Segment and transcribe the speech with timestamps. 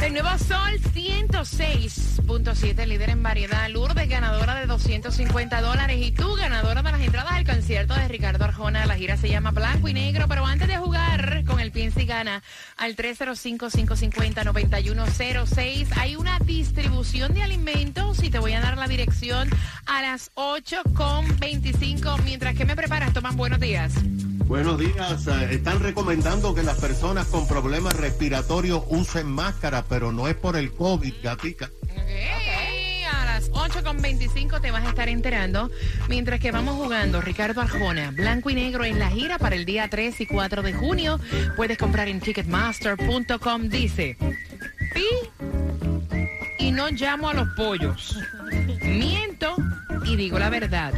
[0.00, 3.68] El nuevo Sol 106.7, líder en variedad.
[3.68, 5.98] Lourdes, ganadora de 250 dólares.
[6.00, 8.84] Y tú, ganadora de las entradas al concierto de Ricardo Arjona.
[8.86, 10.26] La gira se llama Blanco y Negro.
[10.28, 12.42] Pero antes de jugar con el Piensa y Gana
[12.76, 19.48] al 305-550-9106, hay una distribución de alimentos y te voy a dar la dirección
[19.86, 22.22] a las 8.25.
[22.24, 23.92] Mientras que me preparas, toman buenos días.
[24.52, 25.26] Buenos días.
[25.28, 30.58] Eh, Están recomendando que las personas con problemas respiratorios usen máscara, pero no es por
[30.58, 31.70] el COVID, gatica.
[31.84, 35.70] Ok, A las 8.25 te vas a estar enterando.
[36.10, 39.88] Mientras que vamos jugando, Ricardo Arjona, blanco y negro en la gira para el día
[39.88, 41.18] 3 y 4 de junio.
[41.56, 43.70] Puedes comprar en ticketmaster.com.
[43.70, 44.18] Dice,
[44.92, 45.06] pi
[46.58, 48.18] y no llamo a los pollos.
[48.82, 49.56] Miento
[50.04, 50.92] y digo la verdad.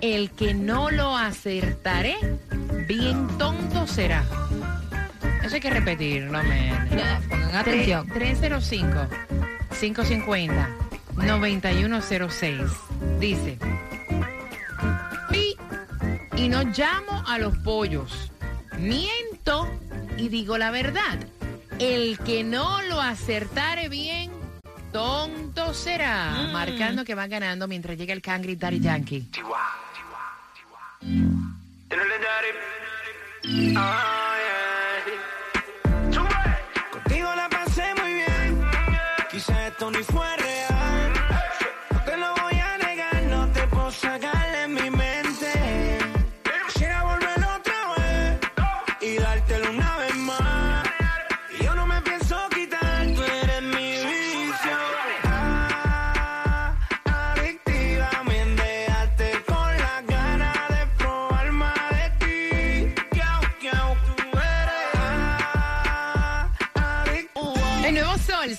[0.00, 2.16] El que no lo acertaré,
[2.92, 4.22] bien tonto será.
[5.42, 6.88] Eso hay que repetirlo, men.
[7.28, 8.06] Pongan atención.
[8.06, 9.08] 305
[9.80, 10.68] 550
[11.16, 12.60] 9106
[13.18, 13.58] dice
[15.30, 15.56] Pi
[16.36, 18.30] y no llamo a los pollos.
[18.78, 19.70] Miento
[20.18, 21.18] y digo la verdad.
[21.78, 24.30] El que no lo acertare bien
[24.92, 29.30] tonto será marcando que va ganando mientras llega el Cangri Daddy Yankee
[33.52, 34.21] Contigo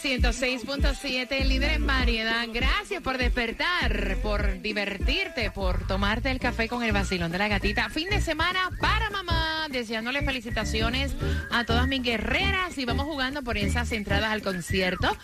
[0.03, 2.45] 106.7, líder en variedad.
[2.53, 7.89] Gracias por despertar, por divertirte, por tomarte el café con el vacilón de la gatita.
[7.89, 9.67] Fin de semana para mamá.
[9.69, 11.15] Deseándole felicitaciones
[11.49, 15.15] a todas mis guerreras y vamos jugando por esas entradas al concierto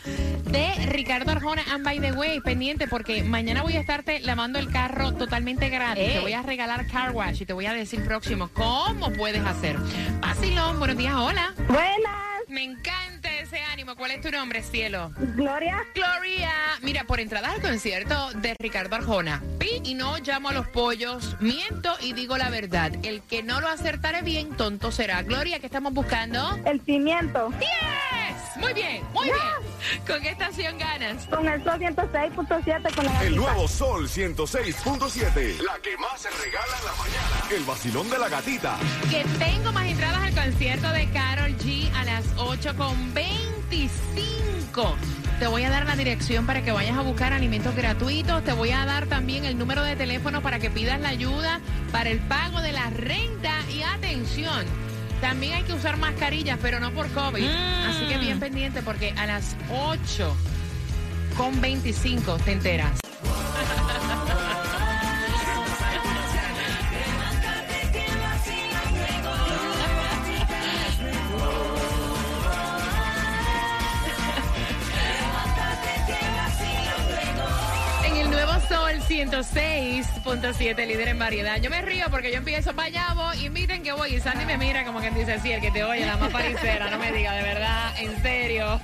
[0.49, 1.63] de Ricardo Arjona.
[1.73, 6.13] And by the way, pendiente porque mañana voy a estarte lavando el carro totalmente gratis.
[6.13, 9.75] Te voy a regalar car wash y te voy a decir próximo cómo puedes hacer.
[10.21, 11.53] Vacilón, buenos días, hola.
[11.67, 13.18] Buenas, Me encanta
[13.49, 13.95] ese ánimo.
[13.95, 15.11] ¿Cuál es tu nombre, cielo?
[15.35, 15.83] Gloria.
[15.95, 16.51] Gloria.
[16.81, 19.41] Mira, por entradas al concierto de Ricardo Arjona.
[19.57, 21.35] Pi y no llamo a los pollos.
[21.39, 22.91] Miento y digo la verdad.
[23.03, 25.23] El que no lo acertare bien, tonto será.
[25.23, 26.59] Gloria, ¿qué estamos buscando?
[26.65, 27.49] El pimiento.
[27.59, 28.57] ¡Yes!
[28.57, 30.05] Muy bien, muy bien.
[30.05, 31.25] ¿Con qué estación ganas?
[31.27, 35.61] Con el sol 106.7 con la El nuevo Sol 106.7.
[35.61, 37.55] La que más se regala en la mañana.
[37.55, 38.77] El vacilón de la gatita.
[39.09, 42.25] Que tengo más entradas al concierto de Carol G a las
[43.69, 44.95] 8.25.
[45.39, 48.43] Te voy a dar la dirección para que vayas a buscar alimentos gratuitos.
[48.43, 52.09] Te voy a dar también el número de teléfono para que pidas la ayuda para
[52.09, 53.53] el pago de la renta.
[53.73, 54.65] Y atención,
[55.21, 57.47] también hay que usar mascarillas, pero no por COVID.
[57.87, 60.35] Así que bien pendiente porque a las 8
[61.37, 63.08] con 25 te enteras.
[79.09, 81.59] 106.7, líder en variedad.
[81.59, 84.13] Yo me río porque yo empiezo para allá, voy, y que voy.
[84.13, 86.91] Y Sandy me mira como que dice, sí, el que te oye, la más paricera.
[86.91, 88.79] No me diga, de verdad, en serio.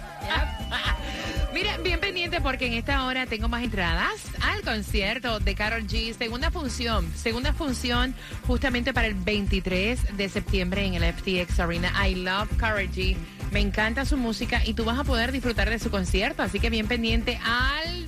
[1.54, 6.14] Mira, bien pendiente porque en esta hora tengo más entradas al concierto de Carol G.
[6.18, 8.14] Segunda función, segunda función
[8.48, 11.94] justamente para el 23 de septiembre en el FTX Arena.
[12.06, 13.16] I love Carol G.
[13.52, 16.42] Me encanta su música y tú vas a poder disfrutar de su concierto.
[16.44, 18.05] Así que bien pendiente al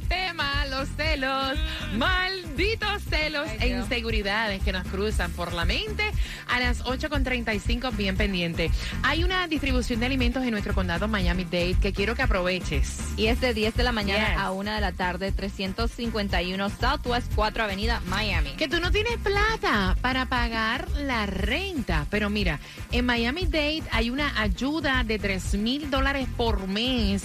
[0.78, 1.58] los celos,
[1.96, 6.04] malditos celos e inseguridades que nos cruzan por la mente.
[6.48, 8.70] A las 8.35, bien pendiente.
[9.04, 13.00] Hay una distribución de alimentos en nuestro condado Miami-Dade que quiero que aproveches.
[13.18, 14.38] Y es de 10 de la mañana Yes.
[14.38, 18.52] a 1 de la tarde, 351 Southwest 4 Avenida, Miami.
[18.52, 22.06] Que tú no tienes plata para pagar la renta.
[22.10, 22.60] Pero mira,
[22.92, 27.24] en Miami Dade hay una ayuda de 3 mil dólares por mes.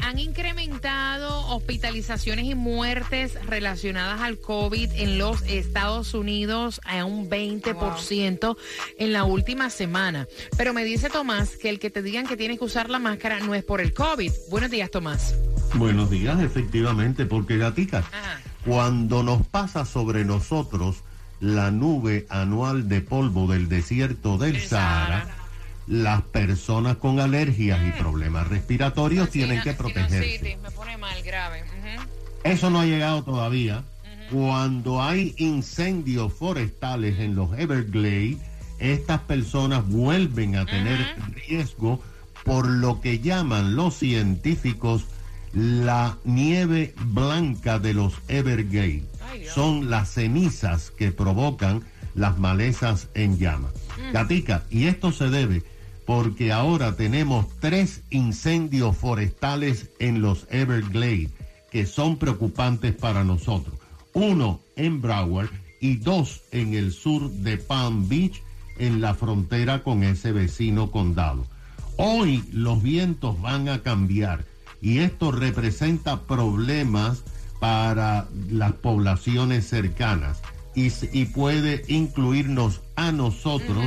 [0.01, 8.57] han incrementado hospitalizaciones y muertes relacionadas al COVID en los Estados Unidos a un 20%
[8.99, 10.27] en la última semana.
[10.57, 13.41] Pero me dice Tomás que el que te digan que tienes que usar la máscara
[13.41, 14.33] no es por el COVID.
[14.51, 15.35] Buenos días, Tomás.
[15.75, 18.41] Buenos días, efectivamente, porque gatica, Ajá.
[18.65, 21.03] cuando nos pasa sobre nosotros
[21.41, 25.36] la nube anual de polvo del desierto del Del Sahara, Sahara.
[25.87, 30.39] Las personas con alergias y problemas respiratorios tienen que protegerse.
[30.39, 31.63] Sinusitis, me pone mal, grave.
[31.63, 32.09] Ujú.
[32.45, 33.85] Eso no ha llegado todavía.
[34.31, 38.39] Cuando hay incendios forestales en los Everglades,
[38.79, 40.99] estas personas vuelven a tener
[41.47, 42.03] riesgo
[42.45, 45.05] por lo que llaman los científicos
[45.53, 49.05] la nieve blanca de los Everglades.
[49.31, 49.47] Ay.
[49.53, 51.85] Son las cenizas que provocan
[52.15, 53.73] las malezas en llamas.
[54.13, 55.63] Gatica, y esto se debe
[56.07, 61.31] porque ahora tenemos tres incendios forestales en los Everglades
[61.71, 63.75] que son preocupantes para nosotros.
[64.15, 65.51] Uno en Broward
[65.81, 68.41] y dos en el sur de Palm Beach,
[68.79, 71.45] en la frontera con ese vecino condado.
[71.97, 74.45] Hoy los vientos van a cambiar
[74.81, 77.25] y esto representa problemas
[77.59, 80.41] para las poblaciones cercanas
[80.75, 83.87] y, puede incluirnos a nosotros,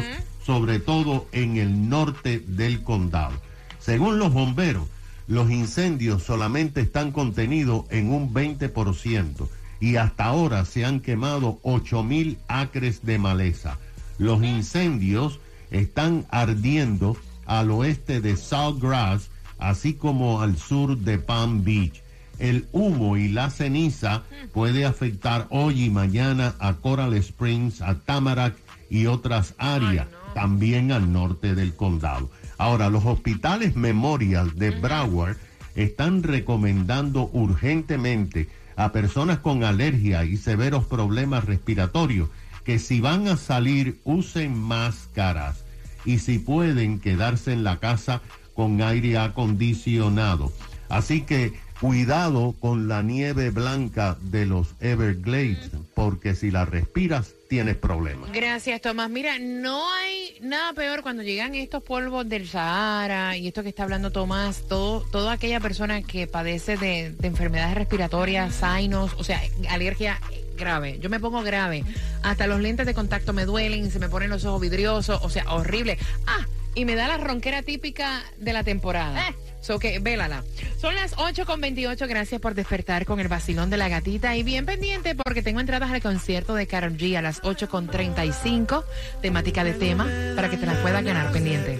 [0.50, 3.40] sobre todo en el norte del condado.
[3.78, 4.88] Según los bomberos,
[5.28, 9.48] los incendios solamente están contenidos en un 20%
[9.80, 13.78] y hasta ahora se han quemado 8 mil acres de maleza.
[14.18, 19.30] Los incendios están ardiendo al oeste de Saltgrass,
[19.60, 22.02] así como al sur de Palm Beach.
[22.40, 28.56] El humo y la ceniza puede afectar hoy y mañana a Coral Springs, a Tamarack
[28.90, 32.30] y otras áreas, también al norte del condado.
[32.58, 35.38] Ahora, los hospitales Memorial de Broward
[35.76, 42.30] están recomendando urgentemente a personas con alergia y severos problemas respiratorios
[42.64, 45.64] que si van a salir usen máscaras
[46.06, 48.22] y si pueden quedarse en la casa
[48.54, 50.52] con aire acondicionado.
[50.90, 57.78] Así que cuidado con la nieve blanca de los Everglades, porque si la respiras tienes
[57.78, 58.32] problemas.
[58.32, 59.10] Gracias, Tomás.
[59.10, 63.84] Mira, no hay nada peor cuando llegan estos polvos del Sahara y esto que está
[63.84, 69.42] hablando Tomás, todo, toda aquella persona que padece de, de enfermedades respiratorias, sainos, o sea,
[69.70, 70.20] alergia
[70.58, 71.00] grave.
[71.02, 71.84] Yo me pongo grave.
[72.22, 75.52] Hasta los lentes de contacto me duelen, se me ponen los ojos vidriosos, o sea,
[75.52, 75.98] horrible.
[76.28, 76.46] Ah,
[76.80, 79.28] y me da la ronquera típica de la temporada.
[79.28, 79.36] Eh.
[79.60, 80.46] So que, vélala.
[80.80, 82.08] Son las 8 con 28.
[82.08, 84.38] Gracias por despertar con el vacilón de la gatita.
[84.38, 87.88] Y bien pendiente porque tengo entradas al concierto de Karol G a las 8 con
[87.88, 88.86] 35.
[89.22, 91.80] Temática de tema para que te las puedas ganar pendiente.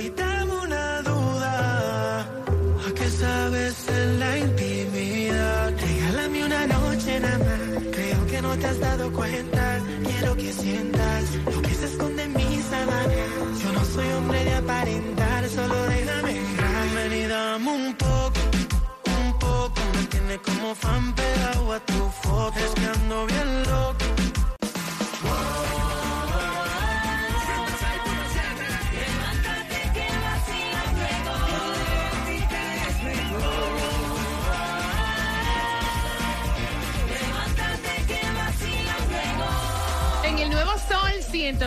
[0.00, 2.20] Quítame una duda.
[2.20, 4.18] ¿A qué sabes en
[10.34, 13.62] Quiero que sientas lo que se esconde en mis sábanas.
[13.62, 16.94] Yo no soy hombre de aparentar, solo déjame entrar.
[16.94, 17.94] Ven y dame un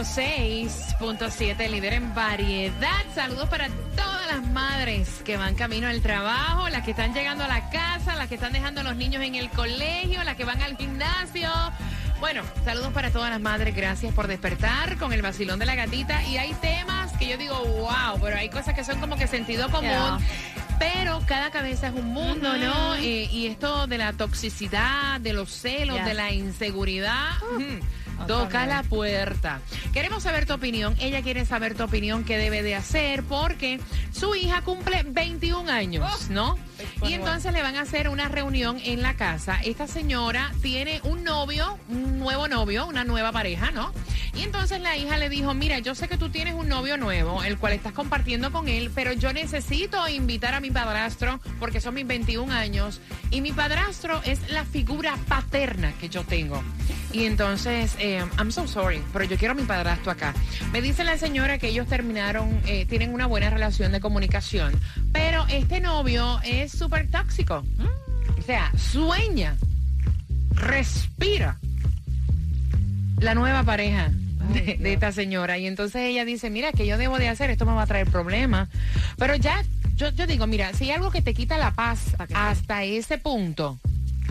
[0.03, 2.89] 106.7, líder en variedad.
[3.13, 7.47] Saludos para todas las madres que van camino al trabajo, las que están llegando a
[7.47, 10.61] la casa, las que están dejando a los niños en el colegio, las que van
[10.61, 11.49] al gimnasio.
[12.19, 13.73] Bueno, saludos para todas las madres.
[13.73, 16.23] Gracias por despertar con el vacilón de la gatita.
[16.23, 19.69] Y hay temas que yo digo, wow, pero hay cosas que son como que sentido
[19.69, 19.89] común.
[19.89, 20.17] Yeah.
[20.77, 22.95] Pero cada cabeza es un mundo, ¿no?
[22.95, 26.05] Eh, y esto de la toxicidad, de los celos, Yes.
[26.05, 27.29] de la inseguridad.
[28.27, 29.61] Toca la puerta.
[29.93, 30.95] Queremos saber tu opinión.
[30.99, 33.79] Ella quiere saber tu opinión, qué debe de hacer, porque
[34.11, 36.57] su hija cumple 21 años, ¿no?
[37.03, 39.59] Y entonces le van a hacer una reunión en la casa.
[39.63, 43.91] Esta señora tiene un novio, un nuevo novio, una nueva pareja, ¿no?
[44.35, 47.43] Y entonces la hija le dijo, mira, yo sé que tú tienes un novio nuevo,
[47.43, 51.93] el cual estás compartiendo con él, pero yo necesito invitar a mi padrastro porque son
[51.93, 52.99] mis 21 años
[53.31, 56.61] y mi padrastro es la figura paterna que yo tengo.
[57.15, 60.33] Y entonces, eh, I'm so sorry, pero yo quiero a mi padrastro acá.
[60.73, 64.77] Me dice la señora que ellos terminaron, eh, tienen una buena relación de comunicación,
[65.13, 67.63] pero este novio es súper tóxico.
[68.37, 69.55] O sea, sueña,
[70.55, 71.57] respira
[73.21, 74.11] la nueva pareja
[74.51, 75.57] de, de esta señora.
[75.57, 77.49] Y entonces ella dice, mira, que yo debo de hacer?
[77.49, 78.67] Esto me va a traer problemas.
[79.17, 79.63] Pero ya,
[79.95, 83.79] yo, yo digo, mira, si hay algo que te quita la paz hasta ese punto,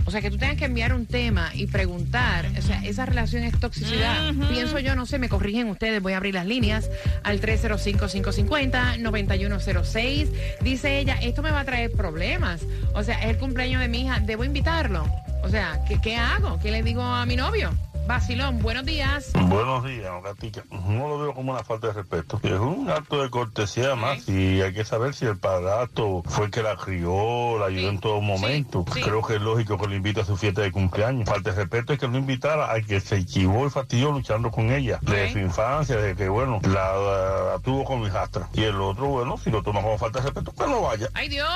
[0.04, 3.42] o sea, que tú tengas que enviar un tema y preguntar, o sea, esa relación
[3.44, 4.32] es toxicidad.
[4.50, 6.88] Pienso yo, no sé, me corrigen ustedes, voy a abrir las líneas
[7.23, 10.28] al 305-550-9106.
[10.62, 12.61] Dice ella, esto me va a traer problemas.
[12.92, 15.08] O sea, es el cumpleaños de mi hija, debo invitarlo.
[15.42, 16.58] O sea, ¿qué, qué hago?
[16.61, 17.73] ¿Qué le digo a mi novio?
[18.06, 19.32] Vacilón, buenos días.
[19.32, 20.62] Buenos días, Gatica.
[20.70, 22.38] No lo veo como una falta de respeto.
[22.42, 26.50] Es un acto de cortesía más y hay que saber si el padrastro fue el
[26.50, 28.84] que la crió, la ayudó Sí, en todo momento.
[28.92, 29.00] sí.
[29.00, 31.26] Creo que es lógico que lo invite a su fiesta de cumpleaños.
[31.26, 34.70] Falta de respeto es que lo invitara al que se equivocó y fastidió luchando con
[34.70, 34.99] ella.
[35.00, 35.30] De Ok.
[35.32, 38.50] su infancia, de que, bueno, la, la tuvo con mi hijastra.
[38.52, 41.08] Y el otro, bueno, si lo toma como falta de respeto, que no vaya.
[41.14, 41.49] ¡Ay Dios!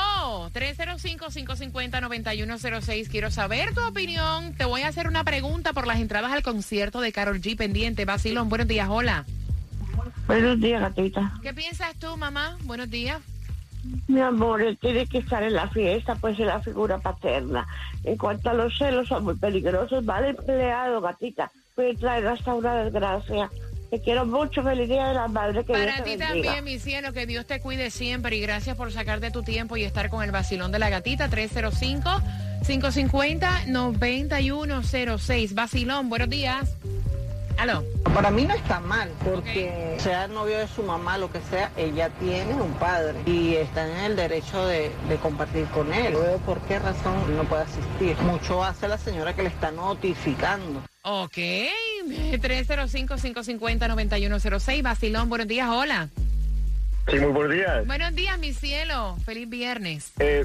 [0.54, 3.10] 305-550-9106.
[3.10, 4.54] Quiero saber tu opinión.
[4.54, 8.04] Te voy a hacer una pregunta por las entradas al concierto de Carol G pendiente.
[8.04, 9.24] Vacilón, buenos días, hola.
[10.26, 11.32] Buenos días, gatita.
[11.42, 12.56] ¿Qué piensas tú, mamá?
[12.64, 13.20] Buenos días.
[14.06, 17.66] Mi amor, él tiene que estar en la fiesta, pues es la figura paterna.
[18.04, 20.04] En cuanto a los celos, son muy peligrosos.
[20.04, 21.50] Mal empleado, gatita.
[21.74, 23.50] Puede traer hasta una desgracia.
[23.90, 24.62] Te quiero mucho.
[24.62, 25.64] Feliz Día de la Madre.
[25.64, 29.30] Que Para ti también, mi cielo, que Dios te cuide siempre y gracias por sacarte
[29.30, 31.28] tu tiempo y estar con el vacilón de la gatita
[32.64, 35.54] 305-550-9106.
[35.54, 36.74] Vacilón, buenos días.
[37.58, 37.84] Aló.
[38.14, 42.08] Para mí no está mal, porque sea novio de su mamá, lo que sea, ella
[42.20, 46.12] tiene un padre y está en el derecho de, de compartir con él.
[46.12, 48.16] No veo por qué razón no puede asistir.
[48.18, 50.84] Mucho hace la señora que le está notificando.
[51.02, 51.36] Ok.
[52.06, 54.82] 305-550-9106.
[54.82, 56.08] Vacilón, buenos días, hola.
[57.10, 57.86] Sí, muy buenos días.
[57.86, 59.16] Buenos días, mi cielo.
[59.24, 60.12] Feliz viernes.
[60.18, 60.44] Eh,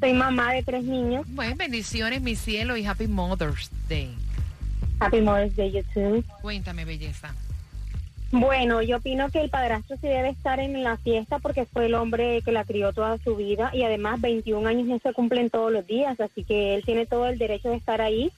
[0.00, 1.26] Soy mamá de tres niños.
[1.34, 4.14] Pues bendiciones, mi cielo, y Happy Mother's Day.
[5.00, 6.24] Happy Mother's Day, YouTube.
[6.40, 7.34] Cuéntame, belleza.
[8.38, 11.94] Bueno, yo opino que el padrastro sí debe estar en la fiesta porque fue el
[11.94, 15.72] hombre que la crió toda su vida y además 21 años no se cumplen todos
[15.72, 18.30] los días, así que él tiene todo el derecho de estar ahí.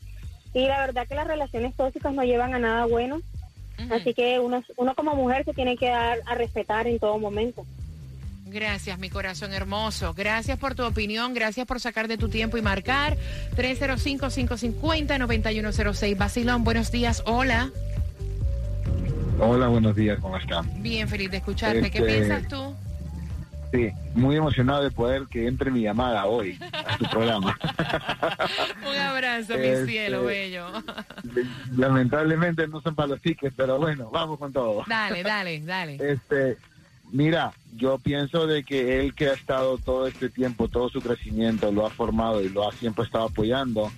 [0.54, 3.20] Y la verdad que las relaciones tóxicas no llevan a nada bueno,
[3.90, 7.66] así que uno, uno como mujer se tiene que dar a respetar en todo momento.
[8.46, 10.14] Gracias, mi corazón hermoso.
[10.14, 13.16] Gracias por tu opinión, gracias por sacar de tu tiempo y marcar.
[13.56, 16.16] 305-550-9106.
[16.16, 17.24] Vacilón, buenos días.
[17.26, 17.72] Hola.
[19.40, 20.68] Hola, buenos días, ¿cómo están?
[20.82, 21.90] Bien, feliz de escucharte.
[21.90, 22.74] ¿Qué Este- piensas tú?
[23.72, 27.56] Sí, muy emocionado de poder que entre mi llamada hoy a tu programa.
[28.88, 30.66] Un abrazo, mi Este- cielo bello.
[31.76, 34.84] Lamentablemente no son para los tickets, pero bueno, vamos con todo.
[34.86, 35.98] Dale, dale, dale.
[36.00, 36.56] Este,
[37.12, 41.70] mira, yo pienso de que él que ha estado todo este tiempo, todo su crecimiento,
[41.70, 43.92] lo ha formado y lo ha siempre estado apoyando,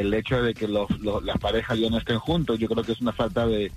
[0.00, 2.92] el hecho de que los, los- las parejas ya no estén juntos, yo creo que
[2.92, 3.70] es una falta de,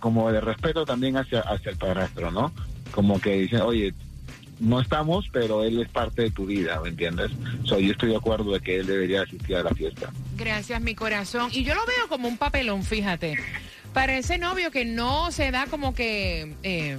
[0.00, 2.52] como de respeto también hacia, hacia el padrastro, ¿no?
[2.90, 3.94] Como que dicen, oye,
[4.60, 7.30] no estamos, pero él es parte de tu vida, ¿me entiendes?
[7.64, 10.12] So, yo estoy de acuerdo de que él debería asistir a la fiesta.
[10.36, 11.50] Gracias, mi corazón.
[11.52, 13.38] Y yo lo veo como un papelón, fíjate.
[13.92, 16.54] Para ese novio que no se da como que...
[16.62, 16.98] eh,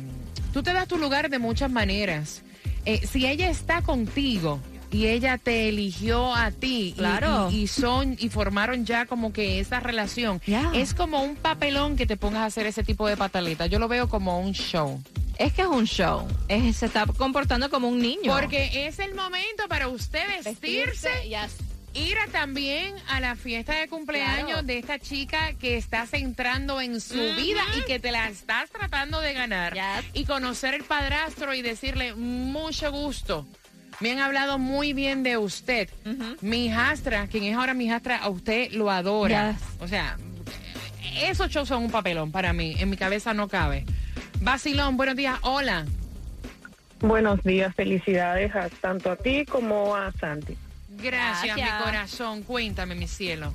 [0.52, 2.44] tú te das tu lugar de muchas maneras.
[2.86, 4.60] Eh, si ella está contigo
[4.94, 7.50] y ella te eligió a ti Claro.
[7.52, 10.42] y, y son y formaron ya como que esa relación,
[10.74, 13.70] es como un papelón que te pongas a hacer ese tipo de pataletas.
[13.70, 15.02] Yo lo veo como un show.
[15.40, 16.28] Es que es un show.
[16.48, 18.32] Es- se está comportando como un niño.
[18.32, 21.56] Porque es el momento para usted vestirse Yes.
[21.96, 24.64] ir a también a la fiesta de cumpleaños Claro.
[24.64, 29.20] de esta chica que estás entrando en su vida y que te la estás tratando
[29.22, 29.74] de ganar.
[29.74, 30.06] Yes.
[30.14, 33.48] Y conocer el padrastro y decirle mucho gusto.
[34.04, 35.88] Me han hablado muy bien de usted.
[36.42, 39.54] Mi hijastra, quien es ahora mi hijastra, a usted lo adora.
[39.54, 39.62] Yes.
[39.80, 40.18] O sea,
[41.22, 42.76] esos shows son un papelón para mí.
[42.80, 43.86] En mi cabeza no cabe.
[44.42, 45.38] Basilón, buenos días.
[45.44, 45.86] Hola.
[47.00, 50.58] Buenos días, felicidades a, tanto a ti como a Santi.
[51.02, 51.80] Gracias, Gracias.
[51.80, 52.44] mi corazón.
[52.44, 53.54] Cuéntame, mi cielo.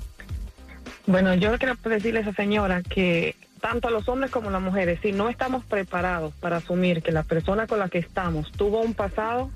[1.05, 4.63] Bueno, yo quiero decirle a esa señora que tanto a los hombres como a las
[4.63, 8.81] mujeres, si no estamos preparados para asumir que la persona con la que estamos tuvo
[8.81, 9.51] un pasado,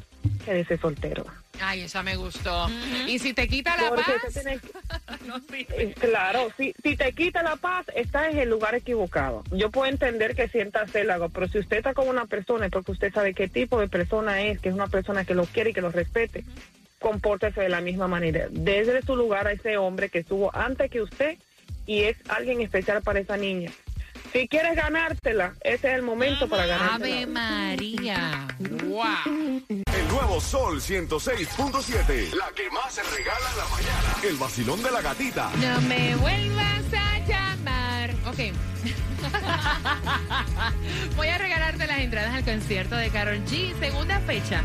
[0.46, 1.26] quédese soltero.
[1.62, 2.68] Ay, esa me gustó.
[3.08, 5.68] Y si te quita la Porque paz, no sirve.
[5.78, 9.44] Eh, Claro, si, si te quita la paz, estás en el lugar equivocado.
[9.52, 12.92] Yo puedo entender que sienta célago, pero si usted está con una persona es porque
[12.92, 15.74] usted sabe qué tipo de persona es, que es una persona que lo quiere y
[15.74, 16.44] que lo respete,
[17.00, 18.48] compórtese de la misma manera.
[18.50, 21.38] Desde su lugar a ese hombre que estuvo antes que usted
[21.86, 23.72] y es alguien especial para esa niña.
[24.34, 27.28] Si quieres ganártela, ese es el momento para Ave ganártela.
[27.28, 28.48] María.
[28.60, 29.64] Wow.
[29.70, 32.34] El nuevo Sol 106.7.
[32.34, 34.18] La que más se regala en la mañana.
[34.28, 35.52] El vacilón de la gatita.
[35.58, 38.10] No me vuelvas a llamar.
[38.26, 38.40] Ok.
[41.16, 43.78] Voy a regalarte las entradas al concierto de Carol G.
[43.80, 44.64] Segunda fecha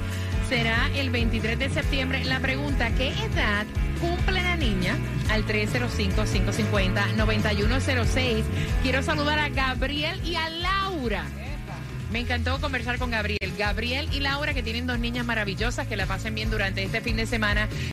[0.48, 2.24] será el 23 de septiembre.
[2.24, 3.66] La pregunta, ¿qué edad
[4.00, 4.96] cumple la niña?
[5.30, 8.42] Al 305-550-9106.
[8.82, 11.24] Quiero saludar a Gabriel y a Laura.
[12.10, 13.38] Me encantó conversar con Gabriel.
[13.58, 17.16] Gabriel y Laura, que tienen dos niñas maravillosas, que la pasen bien durante este fin
[17.16, 17.68] de semana.